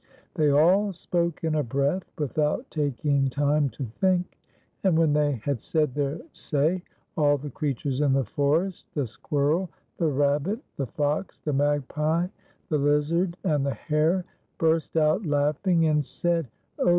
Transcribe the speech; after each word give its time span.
They 0.33 0.49
all 0.49 0.93
spoke 0.93 1.43
in 1.43 1.53
a 1.53 1.61
breath, 1.61 2.11
without 2.17 2.71
taking 2.71 3.29
time 3.29 3.69
to 3.69 3.83
think, 3.85 4.39
and 4.83 4.97
when 4.97 5.13
they 5.13 5.33
had 5.43 5.61
said 5.61 5.93
their 5.93 6.19
sa\', 6.31 6.79
all 7.15 7.37
the 7.37 7.51
creatures 7.51 8.01
in 8.01 8.13
the 8.13 8.23
forest— 8.25 8.87
the 8.95 9.05
Squirrel, 9.05 9.69
the 9.97 10.07
Rabbit, 10.09 10.57
the 10.75 10.87
Fox, 10.87 11.37
the 11.45 11.53
Magpie, 11.53 12.29
the 12.69 12.79
Lizard, 12.79 13.37
and 13.43 13.63
the 13.63 13.75
Hare, 13.75 14.25
burst 14.57 14.97
out 14.97 15.23
laughing, 15.23 15.85
and 15.85 16.03
said, 16.03 16.47
"Oh! 16.79 16.89